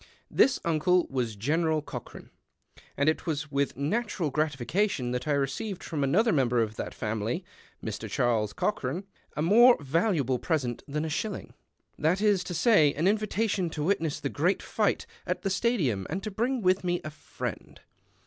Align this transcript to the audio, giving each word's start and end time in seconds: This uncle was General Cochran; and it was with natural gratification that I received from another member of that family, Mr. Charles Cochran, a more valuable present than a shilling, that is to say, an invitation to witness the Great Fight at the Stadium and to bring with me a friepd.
This 0.31 0.59
uncle 0.65 1.05
was 1.11 1.35
General 1.35 1.83
Cochran; 1.83 2.31
and 2.97 3.07
it 3.07 3.27
was 3.27 3.51
with 3.51 3.77
natural 3.77 4.31
gratification 4.31 5.11
that 5.11 5.27
I 5.27 5.33
received 5.33 5.83
from 5.83 6.03
another 6.03 6.31
member 6.31 6.59
of 6.59 6.75
that 6.77 6.95
family, 6.95 7.45
Mr. 7.85 8.09
Charles 8.09 8.51
Cochran, 8.51 9.03
a 9.37 9.43
more 9.43 9.77
valuable 9.79 10.39
present 10.39 10.81
than 10.87 11.05
a 11.05 11.09
shilling, 11.09 11.53
that 11.99 12.19
is 12.19 12.43
to 12.45 12.55
say, 12.55 12.95
an 12.95 13.07
invitation 13.07 13.69
to 13.69 13.83
witness 13.83 14.19
the 14.19 14.29
Great 14.29 14.63
Fight 14.63 15.05
at 15.27 15.43
the 15.43 15.51
Stadium 15.51 16.07
and 16.09 16.23
to 16.23 16.31
bring 16.31 16.63
with 16.63 16.83
me 16.83 16.99
a 17.05 17.11
friepd. 17.11 17.77